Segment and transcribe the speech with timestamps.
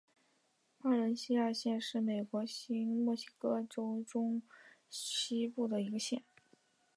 [0.79, 4.41] 巴伦西亚县是美国新墨西哥州中
[4.89, 6.23] 西部的一个县。